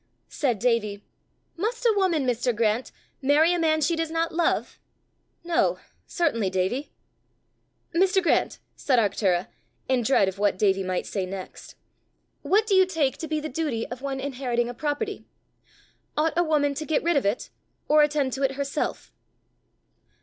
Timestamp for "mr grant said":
7.93-8.97